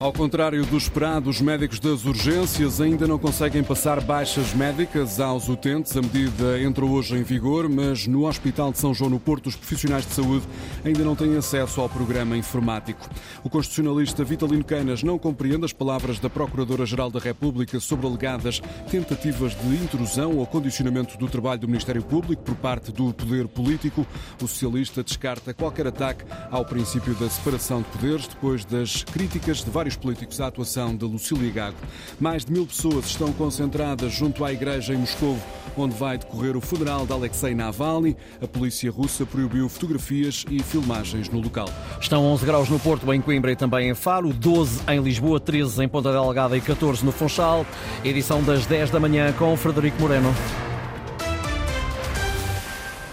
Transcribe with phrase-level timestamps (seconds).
[0.00, 5.48] Ao contrário do esperado, os médicos das urgências ainda não conseguem passar baixas médicas aos
[5.48, 5.96] utentes.
[5.96, 9.56] A medida entrou hoje em vigor, mas no Hospital de São João no Porto, os
[9.56, 10.46] profissionais de saúde
[10.84, 13.10] ainda não têm acesso ao programa informático.
[13.42, 19.56] O constitucionalista Vitalino Canas não compreende as palavras da Procuradora-Geral da República sobre alegadas tentativas
[19.60, 24.06] de intrusão ou condicionamento do trabalho do Ministério Público por parte do poder político.
[24.40, 29.70] O socialista descarta qualquer ataque ao princípio da separação de poderes depois das críticas de
[29.72, 31.76] vários políticos à atuação de Lucília Gago.
[32.18, 35.36] Mais de mil pessoas estão concentradas junto à igreja em Moscou,
[35.76, 38.16] onde vai decorrer o funeral de Alexei Navalny.
[38.42, 41.68] A polícia russa proibiu fotografias e filmagens no local.
[42.00, 45.84] Estão 11 graus no Porto, em Coimbra e também em Faro, 12 em Lisboa, 13
[45.84, 47.66] em Ponta Delgada e 14 no Funchal.
[48.04, 50.34] Edição das 10 da manhã com Frederico Moreno.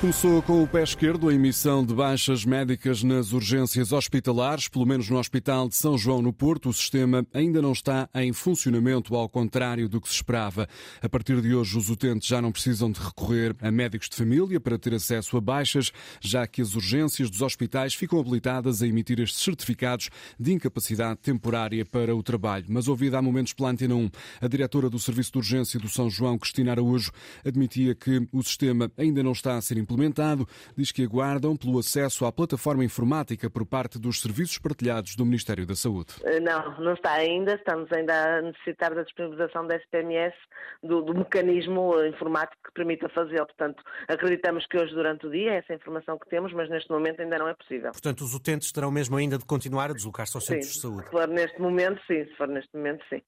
[0.06, 5.10] Começou com o pé esquerdo a emissão de baixas médicas nas urgências hospitalares, pelo menos
[5.10, 6.70] no Hospital de São João no Porto.
[6.70, 10.70] O sistema ainda não está em funcionamento, ao contrário do que se esperava.
[11.02, 14.60] A partir de hoje, os utentes já não precisam de recorrer a médicos de família
[14.60, 19.20] para ter acesso a baixas, já que as urgências dos hospitais ficam habilitadas a emitir
[19.20, 22.66] estes certificados de incapacidade temporária para o trabalho.
[22.70, 26.12] Mas ouvida há momentos pela Antena 1, a diretora do Serviço de Urgência do São
[26.12, 27.12] João, Cristina Araújo,
[27.44, 31.80] admitia que o sistema ainda não está a ser implementado implementado, diz que aguardam pelo
[31.80, 36.14] acesso à plataforma informática por parte dos serviços partilhados do Ministério da Saúde.
[36.24, 37.56] Eh, não, não está ainda.
[37.56, 40.36] Estamos ainda a necessitar da disponibilização da SPMS,
[40.84, 43.46] do, do mecanismo informático que permita fazê-lo.
[43.46, 47.22] Portanto, acreditamos que hoje, durante o dia, é essa informação que temos, mas neste momento
[47.22, 47.92] ainda não é possível.
[47.92, 51.06] Portanto, os utentes terão mesmo ainda de continuar a deslocar-se aos centros sim, de saúde?
[51.06, 52.26] Se for neste momento, sim.
[52.26, 53.22] Se for neste momento, sim.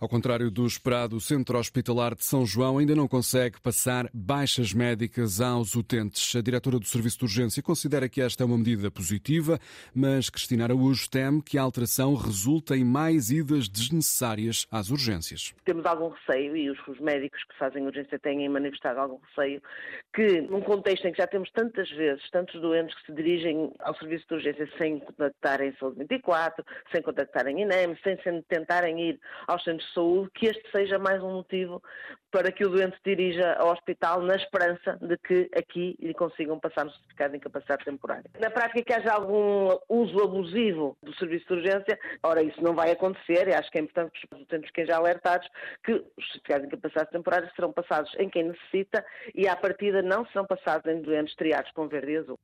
[0.00, 4.72] Ao contrário do esperado, o Centro Hospitalar de São João ainda não consegue passar baixas
[4.72, 6.36] médicas aos utentes.
[6.36, 9.58] A diretora do Serviço de Urgência considera que esta é uma medida positiva,
[9.92, 15.52] mas Cristina Araújo teme que a alteração resulte em mais idas desnecessárias às urgências.
[15.64, 19.60] Temos algum receio, e os, médicos que fazem urgência têm manifestado algum receio,
[20.14, 23.96] que num contexto em que já temos tantas vezes, tantos doentes que se dirigem ao
[23.96, 29.87] serviço de urgência sem contactarem Saúde 24, sem contactarem INEM, sem tentarem ir aos centros
[29.92, 31.82] saúde, que este seja mais um motivo
[32.30, 36.86] para que o doente dirija ao hospital na esperança de que aqui lhe consigam passar
[36.86, 38.30] o certificado de incapacidade temporária.
[38.38, 42.90] Na prática, que haja algum uso abusivo do serviço de urgência, ora, isso não vai
[42.90, 45.48] acontecer e acho que é importante que os utentes fiquem já alertados
[45.84, 49.04] que os certificados de incapacidade temporária serão passados em quem necessita
[49.34, 52.38] e, à partida, não serão passados em doentes triados com verde e azul.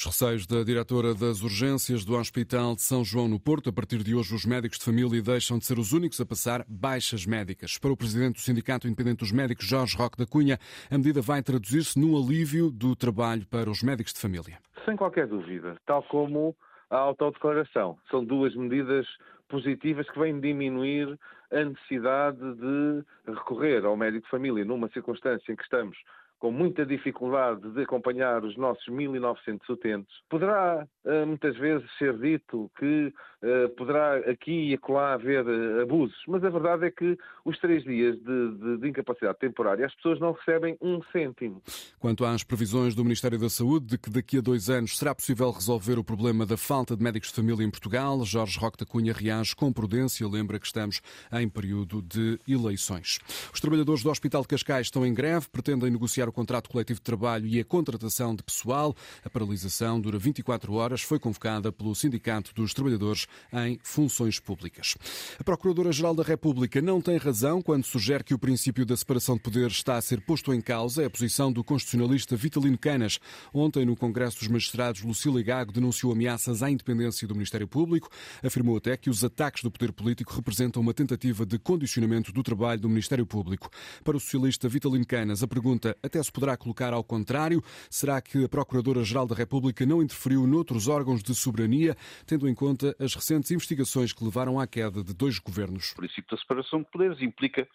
[0.00, 3.68] Os receios da diretora das urgências do Hospital de São João no Porto.
[3.68, 6.64] A partir de hoje, os médicos de família deixam de ser os únicos a passar
[6.66, 7.76] baixas médicas.
[7.76, 10.58] Para o presidente do Sindicato Independente dos Médicos, Jorge Roque da Cunha,
[10.90, 14.58] a medida vai traduzir-se num alívio do trabalho para os médicos de família.
[14.86, 16.56] Sem qualquer dúvida, tal como
[16.88, 17.98] a autodeclaração.
[18.10, 19.06] São duas medidas
[19.50, 21.14] positivas que vêm diminuir
[21.52, 25.98] a necessidade de recorrer ao médico de família numa circunstância em que estamos
[26.40, 32.70] com muita dificuldade de acompanhar os nossos 1.900 utentes, poderá eh, muitas vezes ser dito
[32.78, 33.12] que
[33.42, 37.84] eh, poderá aqui e acolá haver eh, abusos, mas a verdade é que os três
[37.84, 41.62] dias de, de, de, incapacidade temporária as pessoas não recebem um cêntimo.
[41.98, 45.50] Quanto às previsões do Ministério da Saúde de que daqui a dois anos será possível
[45.50, 49.12] resolver o problema da falta de médicos de família em Portugal, Jorge Roque da Cunha
[49.12, 51.02] reage com prudência, lembra que estamos
[51.32, 53.18] em período de eleições.
[53.52, 57.04] Os trabalhadores do Hospital de Cascais estão em greve, pretendem negociar o contrato coletivo de
[57.04, 58.94] trabalho e a contratação de pessoal.
[59.24, 61.02] A paralisação dura 24 horas.
[61.02, 64.96] Foi convocada pelo Sindicato dos Trabalhadores em Funções Públicas.
[65.38, 69.42] A Procuradora-Geral da República não tem razão quando sugere que o princípio da separação de
[69.42, 71.02] poderes está a ser posto em causa.
[71.02, 73.18] É a posição do constitucionalista Vitalino Canas.
[73.52, 78.08] Ontem, no Congresso dos Magistrados, Lucília Gago denunciou ameaças à independência do Ministério Público.
[78.42, 82.80] Afirmou até que os ataques do poder político representam uma tentativa de condicionamento do trabalho
[82.80, 83.70] do Ministério Público.
[84.04, 87.62] Para o socialista Vitalino Canas, a pergunta até se poderá colocar ao contrário.
[87.88, 92.94] Será que a Procuradora-Geral da República não interferiu noutros órgãos de soberania, tendo em conta
[92.98, 95.92] as recentes investigações que levaram à queda de dois governos?
[95.92, 97.66] O princípio da separação de poderes implica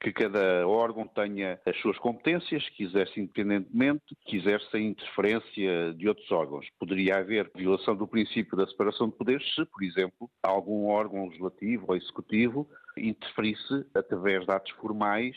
[0.00, 6.08] que cada órgão tenha as suas competências, que exerce independentemente, que exerce a interferência de
[6.08, 6.66] outros órgãos.
[6.78, 11.84] Poderia haver violação do princípio da separação de poderes se, por exemplo, algum órgão legislativo
[11.88, 12.66] ou executivo
[12.96, 15.36] interferisse através de atos formais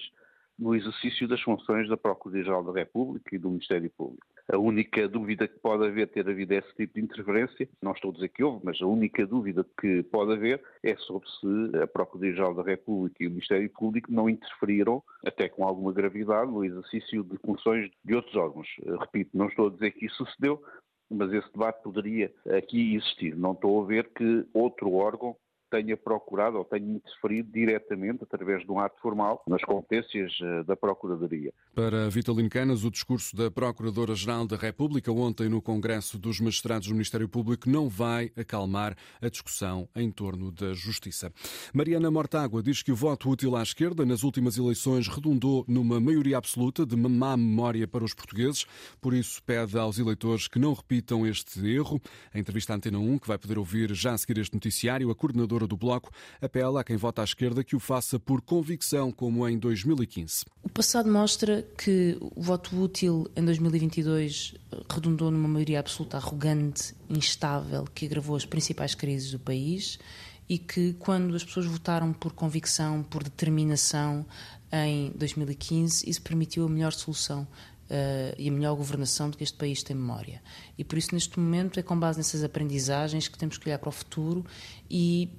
[0.58, 4.26] no exercício das funções da Procuradoria-Geral da República e do Ministério Público.
[4.52, 8.14] A única dúvida que pode haver ter havido esse tipo de interferência, não estou a
[8.14, 12.54] dizer que houve, mas a única dúvida que pode haver é sobre se a Procuradoria-Geral
[12.54, 17.38] da República e o Ministério Público não interferiram, até com alguma gravidade, no exercício de
[17.38, 18.68] funções de outros órgãos.
[19.00, 20.62] Repito, não estou a dizer que isso sucedeu,
[21.10, 23.36] mas esse debate poderia aqui existir.
[23.36, 25.36] Não estou a ver que outro órgão
[25.74, 30.76] tenha procurado ou tenha interferido diretamente, através de um ato formal, nas competências eh, da
[30.76, 31.52] Procuradoria.
[31.74, 36.94] Para Vitalino Canas, o discurso da Procuradora-Geral da República ontem no Congresso dos Magistrados do
[36.94, 41.34] Ministério Público não vai acalmar a discussão em torno da justiça.
[41.74, 46.38] Mariana Mortágua diz que o voto útil à esquerda nas últimas eleições redundou numa maioria
[46.38, 48.68] absoluta de má memória para os portugueses,
[49.02, 52.00] por isso pede aos eleitores que não repitam este erro.
[52.32, 55.16] A entrevista à Antena 1, que vai poder ouvir já a seguir este noticiário, a
[55.16, 56.12] coordenadora do Bloco
[56.42, 60.46] apela a quem vota à esquerda que o faça por convicção, como em 2015.
[60.64, 64.56] O passado mostra que o voto útil em 2022
[64.90, 70.00] redundou numa maioria absoluta arrogante, instável, que agravou as principais crises do país
[70.48, 74.26] e que, quando as pessoas votaram por convicção, por determinação
[74.72, 77.48] em 2015, isso permitiu a melhor solução
[77.84, 80.42] Uh, e a melhor governação de que este país tem memória.
[80.78, 83.90] E por isso, neste momento, é com base nessas aprendizagens que temos que olhar para
[83.90, 84.44] o futuro
[84.90, 85.30] e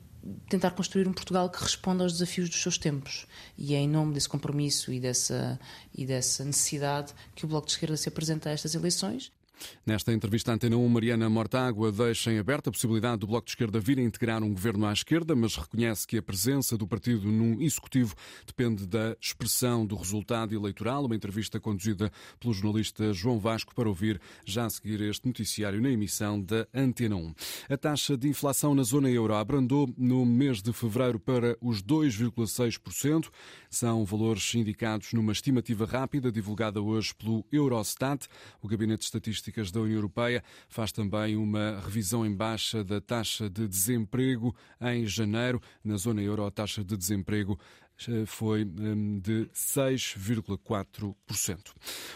[0.49, 3.27] tentar construir um Portugal que responda aos desafios dos seus tempos.
[3.59, 5.59] E é em nome desse compromisso e dessa,
[5.95, 9.33] e dessa necessidade que o Bloco de Esquerda se apresenta a estas eleições.
[9.87, 13.53] Nesta entrevista à Antena 1, Mariana Mortágua deixa em aberta a possibilidade do Bloco de
[13.53, 17.31] Esquerda vir a integrar um governo à esquerda, mas reconhece que a presença do partido
[17.31, 18.15] num executivo
[18.47, 21.05] depende da expressão do resultado eleitoral.
[21.05, 22.11] Uma entrevista conduzida
[22.41, 27.17] pelo jornalista João Vasco para ouvir já a seguir este noticiário na emissão da Antena
[27.17, 27.35] 1.
[27.69, 33.29] A taxa de inflação na zona euro abrandou no mês de fevereiro para os 2,6%.
[33.71, 38.27] São valores indicados numa estimativa rápida divulgada hoje pelo Eurostat.
[38.63, 43.01] O Gabinete de Estatística estatísticas da União Europeia faz também uma revisão em baixa da
[43.01, 45.61] taxa de desemprego em janeiro.
[45.83, 47.59] Na zona euro, a taxa de desemprego
[48.27, 51.15] foi hum, de 6,4%.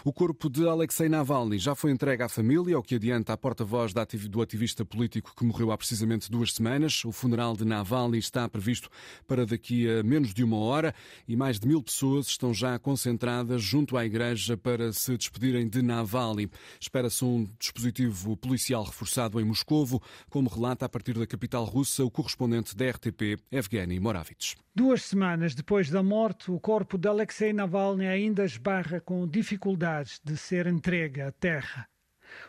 [0.05, 3.93] O corpo de Alexei Navalny já foi entregue à família, o que adianta a porta-voz
[4.29, 7.05] do ativista político que morreu há precisamente duas semanas.
[7.05, 8.91] O funeral de Navalny está previsto
[9.27, 10.95] para daqui a menos de uma hora
[11.27, 15.81] e mais de mil pessoas estão já concentradas junto à igreja para se despedirem de
[15.83, 16.51] Navalny.
[16.81, 22.11] Espera-se um dispositivo policial reforçado em Moscovo, como relata a partir da capital russa o
[22.11, 24.57] correspondente da RTP, Evgeny Moravits.
[24.79, 30.37] Duas semanas depois da morte, o corpo de Alexei Navalny ainda esbarra com dificuldades de
[30.37, 31.89] ser entregue à terra.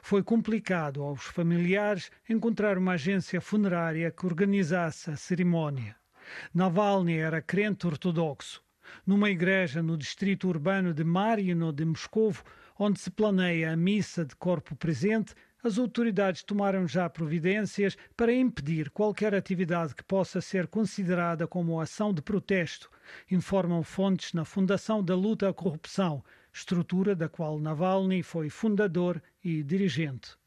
[0.04, 5.96] Foi complicado aos familiares encontrar uma agência funerária que organizasse a cerimónia.
[6.54, 8.62] Navalny era crente ortodoxo.
[9.08, 12.44] Numa igreja no distrito urbano de Marino de Moscovo,
[12.78, 18.90] onde se planeia a missa de corpo presente, as autoridades tomaram já providências para impedir
[18.90, 22.90] qualquer atividade que possa ser considerada como ação de protesto,
[23.30, 26.24] informam fontes na Fundação da Luta à Corrupção,
[26.54, 30.38] estrutura da qual Navalny foi fundador e dirigente.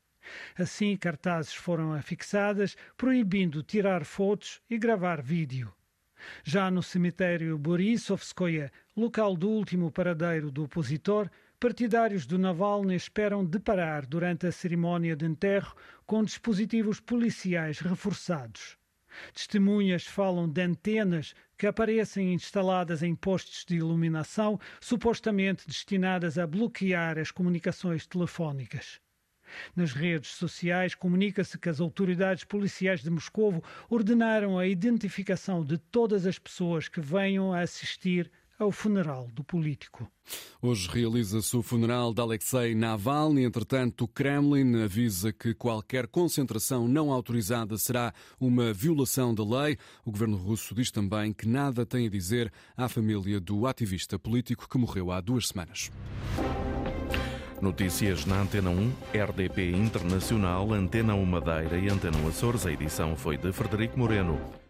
[0.56, 5.72] Assim, cartazes foram afixadas proibindo tirar fotos e gravar vídeo.
[6.44, 11.28] Já no cemitério Borisovskoye, local do último paradeiro do opositor,
[11.62, 18.76] partidários do Navalny esperam deparar durante a cerimónia de enterro com dispositivos policiais reforçados.
[19.32, 27.16] Testemunhas falam de antenas que aparecem instaladas em postes de iluminação, supostamente destinadas a bloquear
[27.16, 29.00] as comunicações telefónicas.
[29.76, 36.26] Nas redes sociais comunica-se que as autoridades policiais de Moscovo ordenaram a identificação de todas
[36.26, 38.28] as pessoas que venham a assistir
[38.62, 40.08] ao funeral do político.
[40.60, 43.42] Hoje realiza-se o funeral de Alexei Navalny.
[43.42, 49.76] Entretanto, o Kremlin avisa que qualquer concentração não autorizada será uma violação da lei.
[50.04, 54.69] O governo russo diz também que nada tem a dizer à família do ativista político
[54.69, 55.90] que morreu há duas semanas.
[57.60, 62.66] Notícias na Antena 1, RDP Internacional, Antena 1 Madeira e Antena 1 Açores.
[62.66, 64.61] A edição foi de Frederico Moreno.